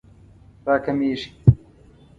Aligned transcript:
راکمېږي 0.65 1.29